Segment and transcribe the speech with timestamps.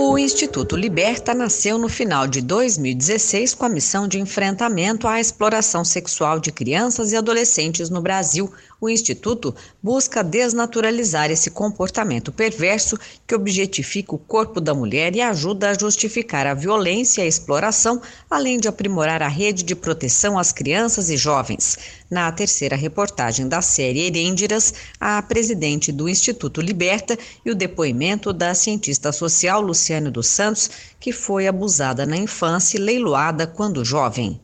[0.00, 5.84] O Instituto Liberta nasceu no final de 2016 com a missão de enfrentamento à exploração
[5.84, 8.48] sexual de crianças e adolescentes no Brasil.
[8.80, 9.52] O Instituto
[9.82, 12.96] busca desnaturalizar esse comportamento perverso
[13.26, 18.00] que objetifica o corpo da mulher e ajuda a justificar a violência e a exploração,
[18.30, 21.76] além de aprimorar a rede de proteção às crianças e jovens.
[22.08, 28.54] Na terceira reportagem da série Herêndiras, a presidente do Instituto Liberta e o depoimento da
[28.54, 30.70] cientista social Luciane dos Santos,
[31.00, 34.40] que foi abusada na infância e leiloada quando jovem.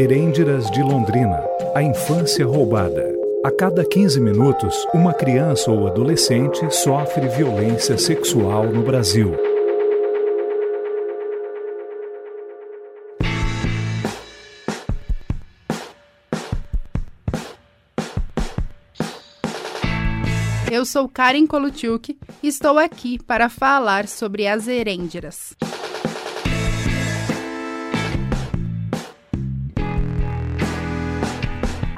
[0.00, 3.14] Herêndiras de Londrina A infância roubada.
[3.44, 9.36] A cada 15 minutos, uma criança ou adolescente sofre violência sexual no Brasil.
[20.72, 25.54] Eu sou Karen Kolutiuk e estou aqui para falar sobre as herêndiras.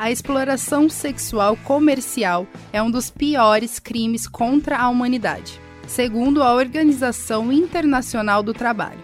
[0.03, 7.53] A exploração sexual comercial é um dos piores crimes contra a humanidade, segundo a Organização
[7.53, 8.99] Internacional do Trabalho.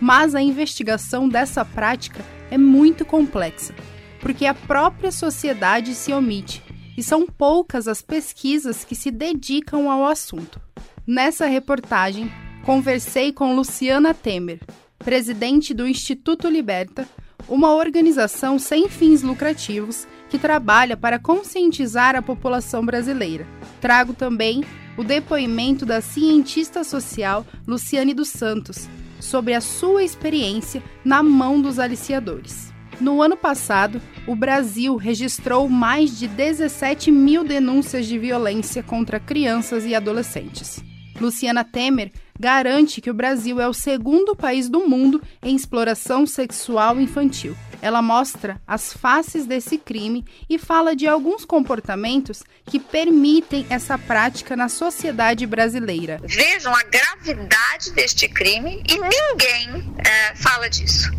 [0.00, 3.74] Mas a investigação dessa prática é muito complexa,
[4.20, 6.62] porque a própria sociedade se omite
[6.96, 10.58] e são poucas as pesquisas que se dedicam ao assunto.
[11.06, 12.32] Nessa reportagem,
[12.64, 14.60] conversei com Luciana Temer,
[14.98, 17.06] presidente do Instituto Liberta,
[17.48, 23.46] uma organização sem fins lucrativos que trabalha para conscientizar a população brasileira.
[23.80, 24.64] Trago também
[24.96, 28.88] o depoimento da cientista social Luciane dos Santos
[29.20, 32.72] sobre a sua experiência na mão dos aliciadores.
[33.00, 39.84] No ano passado, o Brasil registrou mais de 17 mil denúncias de violência contra crianças
[39.84, 40.82] e adolescentes.
[41.22, 47.00] Luciana Temer garante que o Brasil é o segundo país do mundo em exploração sexual
[47.00, 53.98] infantil ela mostra as faces desse crime e fala de alguns comportamentos que permitem essa
[53.98, 56.20] prática na sociedade brasileira.
[56.22, 61.10] Vejam a gravidade deste crime e ninguém é, fala disso.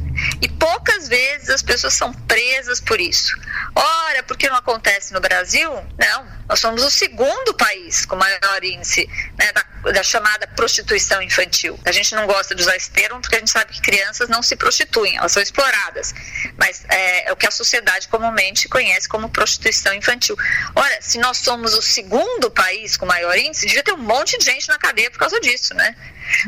[0.42, 3.36] E poucas vezes as pessoas são presas por isso.
[3.76, 5.70] Ora, por que não acontece no Brasil?
[6.00, 11.80] Não, nós somos o segundo país com maior índice né, da, da, chamada prostituição infantil.
[11.86, 14.42] A gente não gosta de usar esse termo porque a gente sabe que crianças não
[14.42, 16.14] se prostituem, elas são exploradas.
[16.58, 20.38] Mas é, é o que a sociedade comumente conhece como prostituição infantil.
[20.76, 24.46] Ora, se nós somos o segundo país com maior índice, devia ter um monte de
[24.46, 25.96] gente na cadeia por causa disso, né?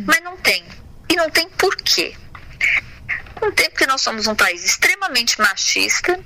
[0.06, 0.66] Mas não tem.
[1.09, 2.16] E não tem por quê?
[3.41, 6.19] Não tem porque nós somos um país extremamente machista,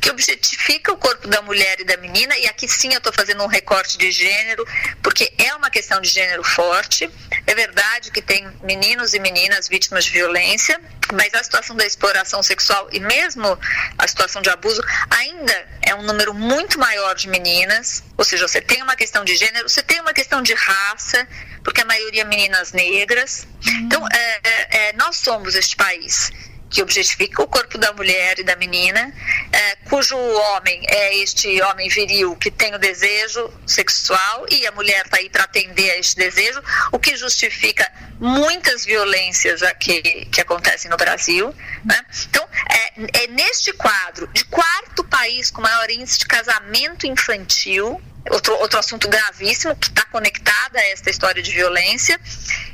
[0.00, 3.42] que objetifica o corpo da mulher e da menina, e aqui sim eu estou fazendo
[3.42, 4.66] um recorte de gênero,
[5.02, 7.08] porque é uma questão de gênero forte.
[7.46, 10.80] É verdade que tem meninos e meninas vítimas de violência,
[11.12, 13.58] mas a situação da exploração sexual e mesmo
[13.98, 18.60] a situação de abuso ainda é um número muito maior de meninas, ou seja, você
[18.60, 21.26] tem uma questão de gênero, você tem uma questão de raça,
[21.62, 23.46] porque a maioria meninas negras.
[23.66, 26.30] Então, é, é, é nós somos este país
[26.72, 29.12] que objetifica o corpo da mulher e da menina,
[29.52, 35.04] é, cujo homem é este homem viril que tem o desejo sexual e a mulher
[35.04, 37.86] está aí para atender a este desejo, o que justifica
[38.18, 40.00] muitas violências aqui,
[40.32, 41.54] que acontecem no Brasil.
[41.84, 42.00] Né?
[42.30, 48.00] Então, é, é neste quadro de quarto país com maior índice de casamento infantil,
[48.30, 52.18] outro, outro assunto gravíssimo que está conectado a esta história de violência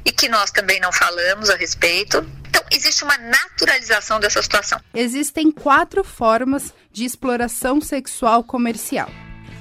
[0.04, 2.24] e que nós também não falamos a respeito.
[2.48, 4.80] Então, existe uma naturalização dessa situação.
[4.94, 9.10] Existem quatro formas de exploração sexual comercial.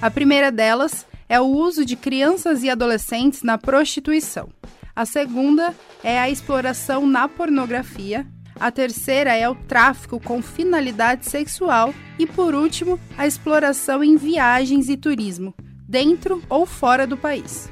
[0.01, 4.49] A primeira delas é o uso de crianças e adolescentes na prostituição.
[4.95, 8.25] A segunda é a exploração na pornografia.
[8.59, 11.93] A terceira é o tráfico com finalidade sexual.
[12.17, 15.53] E por último, a exploração em viagens e turismo,
[15.87, 17.69] dentro ou fora do país.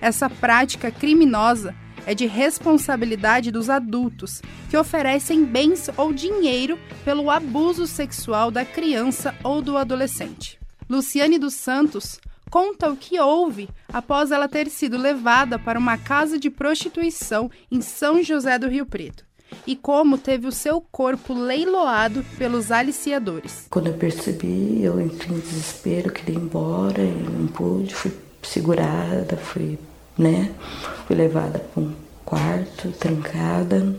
[0.00, 1.74] Essa prática criminosa
[2.08, 4.40] é de responsabilidade dos adultos,
[4.70, 10.58] que oferecem bens ou dinheiro pelo abuso sexual da criança ou do adolescente.
[10.88, 12.18] Luciane dos Santos
[12.50, 17.82] conta o que houve após ela ter sido levada para uma casa de prostituição em
[17.82, 19.26] São José do Rio Preto
[19.66, 23.66] e como teve o seu corpo leiloado pelos aliciadores.
[23.68, 28.12] Quando eu percebi, eu entrei em desespero, queria ir embora e não pude, fui
[28.42, 29.78] segurada, fui
[30.18, 30.50] né?
[31.06, 31.92] Fui levada para um
[32.24, 33.96] quarto, trancada.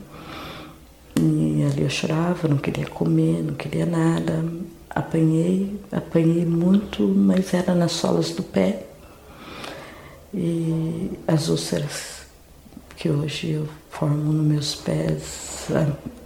[1.19, 4.43] E ali eu chorava, não queria comer, não queria nada.
[4.89, 8.85] Apanhei, apanhei muito, mas era nas solas do pé.
[10.33, 12.19] e as úlceras
[12.95, 15.67] que hoje eu formo nos meus pés,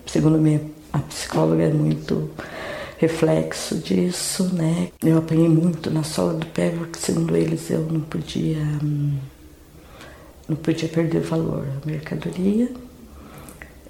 [0.05, 0.61] segundo minha,
[0.91, 2.29] a psicóloga, é muito
[2.97, 4.89] reflexo disso, né?
[5.03, 8.57] Eu apanhei muito na sola do pé, porque segundo eles eu não podia
[10.47, 12.69] não podia perder valor a mercadoria.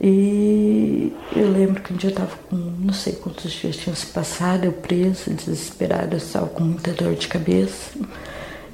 [0.01, 4.07] E eu lembro que um dia eu estava com, não sei quantos dias tinham se
[4.07, 7.91] passado, eu presa, desesperada, estava com muita dor de cabeça.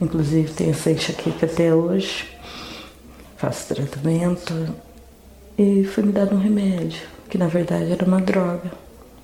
[0.01, 2.25] Inclusive tenho essa enxaqueca até hoje.
[3.37, 4.53] Faço tratamento.
[5.57, 8.71] E foi me dado um remédio, que na verdade era uma droga.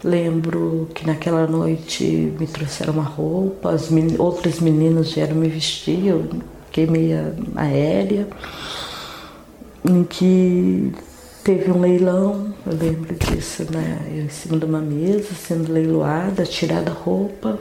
[0.04, 2.04] Lembro que naquela noite
[2.38, 6.30] me trouxeram uma roupa, as men outras meninas vieram me vestir, eu
[6.76, 8.28] fiquei meio aérea,
[9.88, 10.92] em que
[11.42, 14.06] teve um leilão, eu lembro disso, né?
[14.14, 17.58] Eu em cima de uma mesa, sendo leiloada, tirada roupa.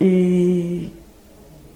[0.00, 0.90] E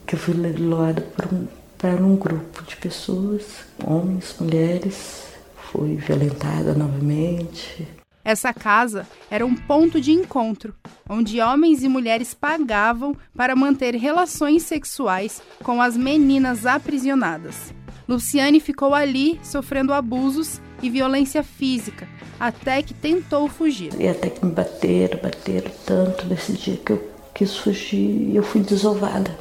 [0.06, 1.46] que eu fui leiloada um,
[1.76, 3.42] para um grupo de pessoas,
[3.84, 5.24] homens, mulheres,
[5.70, 7.86] fui violentada novamente.
[8.24, 10.74] Essa casa era um ponto de encontro,
[11.08, 17.74] onde homens e mulheres pagavam para manter relações sexuais com as meninas aprisionadas.
[18.08, 22.08] Luciane ficou ali sofrendo abusos e violência física,
[22.38, 23.92] até que tentou fugir.
[23.98, 28.42] E até que me bateram, bateram tanto nesse dia que eu quis fugir e eu
[28.42, 29.36] fui desovada,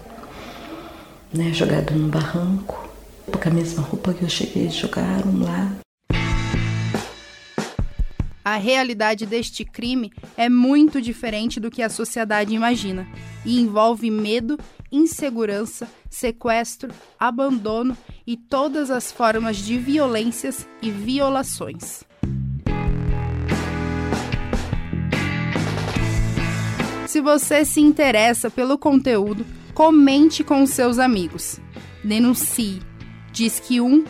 [1.34, 2.90] né, jogada num barranco,
[3.32, 5.81] com a mesma roupa que eu cheguei, jogaram lá.
[8.44, 13.08] A realidade deste crime é muito diferente do que a sociedade imagina
[13.46, 14.58] e envolve medo,
[14.92, 17.96] insegurança, sequestro, abandono
[18.26, 22.04] e todas as formas de violências e violações.
[27.08, 29.46] Se você se interessa pelo conteúdo,
[29.76, 31.60] comente com seus amigos.
[32.04, 32.82] Denuncie.
[33.32, 34.06] Disque 100.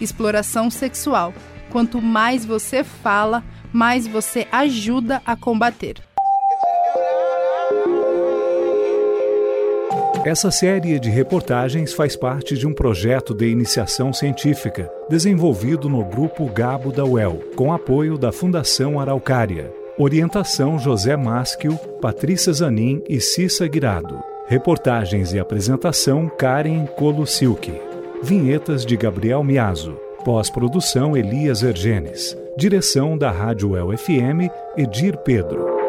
[0.00, 1.32] Exploração sexual
[1.72, 3.42] Quanto mais você fala,
[3.72, 5.96] mais você ajuda a combater.
[10.24, 16.46] Essa série de reportagens faz parte de um projeto de iniciação científica desenvolvido no Grupo
[16.46, 19.72] Gabo da UEL, com apoio da Fundação Araucária.
[19.98, 24.22] Orientação José Masquio, Patrícia Zanin e Cissa Guirado.
[24.46, 27.72] Reportagens e apresentação Karen Colusilki.
[28.22, 29.96] Vinhetas de Gabriel Miazo.
[30.24, 32.36] Pós-produção Elias Ergenes.
[32.56, 35.81] Direção da Rádio El FM, Edir Pedro.